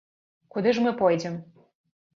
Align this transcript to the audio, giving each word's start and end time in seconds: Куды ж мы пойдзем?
Куды 0.55 0.73
ж 0.79 0.87
мы 0.87 0.95
пойдзем? 1.05 1.39